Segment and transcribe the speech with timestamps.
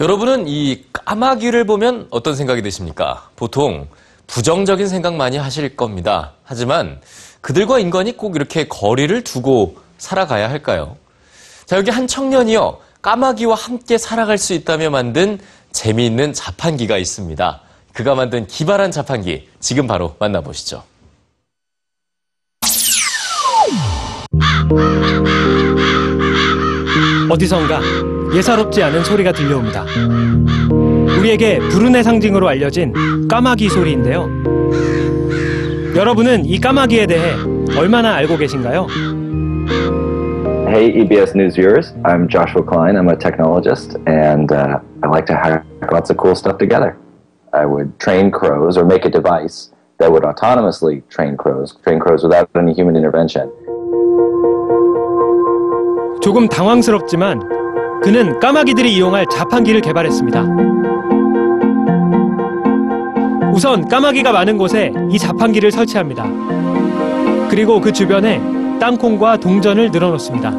[0.00, 3.28] 여러분은 이 까마귀를 보면 어떤 생각이 드십니까?
[3.36, 3.86] 보통
[4.26, 6.32] 부정적인 생각 많이 하실 겁니다.
[6.42, 7.00] 하지만
[7.40, 10.96] 그들과 인간이 꼭 이렇게 거리를 두고 살아가야 할까요?
[11.66, 12.78] 자, 여기 한 청년이요.
[13.02, 15.38] 까마귀와 함께 살아갈 수 있다며 만든
[15.72, 17.60] 재미있는 자판기가 있습니다.
[17.92, 20.82] 그가 만든 기발한 자판기, 지금 바로 만나보시죠.
[27.30, 27.80] 어디선가
[28.34, 29.84] 예사롭지 않은 소리가 들려옵니다.
[31.18, 32.92] 우리에게 불운의 상징으로 알려진
[33.28, 34.28] 까마귀 소리인데요.
[35.96, 37.34] 여러분은 이 까마귀에 대해
[37.78, 38.86] 얼마나 알고 계신가요?
[40.66, 41.94] Hey, EBS News viewers.
[42.04, 42.96] I'm Joshua Klein.
[42.96, 45.62] I'm a technologist, and uh, I like to hack
[45.92, 46.96] lots of cool stuff together.
[47.52, 52.24] I would train crows or make a device that would autonomously train crows, train crows
[52.24, 53.48] without any human intervention.
[56.20, 57.63] 조금 당황스럽지만
[58.02, 60.46] 그는 까마귀들이 이용할 자판기를 개발했습니다.
[63.52, 66.26] 우선 까마귀가 많은 곳에 이 자판기를 설치합니다.
[67.48, 68.40] 그리고 그 주변에
[68.80, 70.50] 땅콩과 동전을 늘어놓습니다.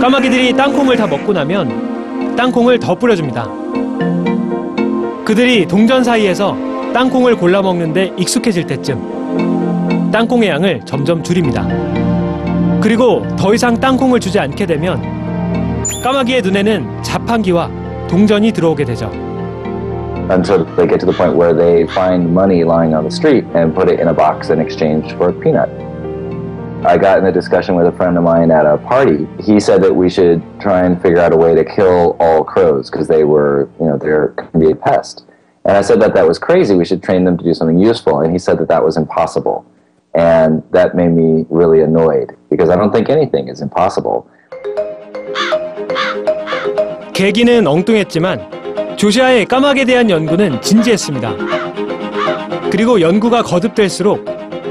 [0.00, 3.48] 까마귀들이 땅콩을 다 먹고 나면 땅콩을 더 뿌려줍니다.
[5.24, 6.56] 그들이 동전 사이에서
[6.92, 11.66] 땅콩을 골라 먹는데 익숙해질 때쯤 땅콩의 양을 점점 줄입니다.
[12.80, 15.02] 그리고 더 이상 땅콩을 주지 않게 되면
[16.02, 17.68] 까마귀의 눈에는 자판기와
[18.08, 19.10] 동전이 들어오게 되죠.
[20.30, 23.74] Until they get to the point where they find money lying on the street and
[23.74, 25.68] put it in a box in exchange for a peanut.
[26.84, 29.26] I got in a discussion with a friend of mine at a party.
[29.40, 32.88] He said that we should try and figure out a way to kill all crows
[32.88, 35.24] because they were, you know, they're can be a pest.
[35.64, 36.76] And I said that that was crazy.
[36.76, 38.20] We should train them to do something useful.
[38.20, 39.66] And he said that that was impossible.
[40.18, 44.24] And that made me really annoyed because I don't think anything is impossible.
[47.12, 51.32] 계기는 엉뚱했지만 조시아의 까마귀에 대한 연구는 진지했습니다.
[52.70, 54.24] 그리고 연구가 거듭될수록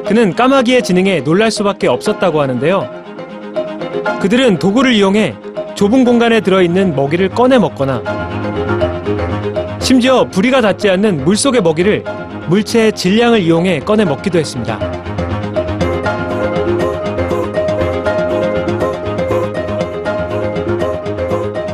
[0.05, 2.85] 그는 까마귀의 지능에 놀랄 수밖에 없었다고 하는데요.
[4.19, 5.35] 그들은 도구를 이용해
[5.75, 8.01] 좁은 공간에 들어있는 먹이를 꺼내 먹거나
[9.79, 12.03] 심지어 부리가 닿지 않는 물속의 먹이를
[12.49, 15.06] 물체의 질량을 이용해 꺼내 먹기도 했습니다.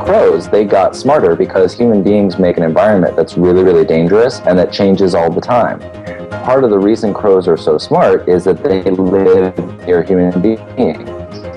[0.05, 4.59] crows, they got smarter because human beings make an environment that's really, really dangerous and
[4.59, 5.81] that changes all the time.
[6.45, 9.57] Part of the reason crows are so smart is that they live
[9.87, 11.09] near human beings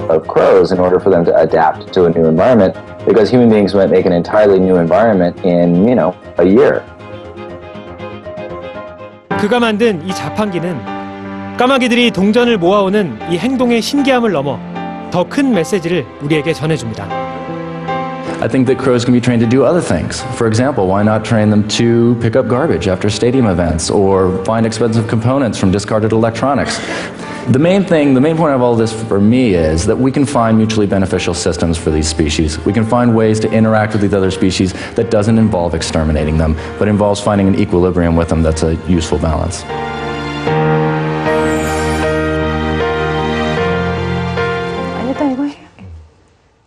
[0.10, 3.74] of crows in order for them to adapt to a new environment because human beings
[3.74, 6.84] might make an entirely new environment in, you know, a year.
[9.40, 14.60] 그가 만든 이 자판기는 까마귀들이 동전을 모아오는 이 행동의 신기함을 넘어
[15.12, 17.25] 더 큰 메시지를 우리에게 전해줍니다.
[18.39, 20.21] I think that crows can be trained to do other things.
[20.37, 24.67] For example, why not train them to pick up garbage after stadium events or find
[24.67, 26.79] expensive components from discarded electronics?
[27.49, 30.27] The main thing, the main point of all this for me is that we can
[30.27, 32.59] find mutually beneficial systems for these species.
[32.67, 36.57] We can find ways to interact with these other species that doesn't involve exterminating them,
[36.79, 39.65] but involves finding an equilibrium with them that's a useful balance.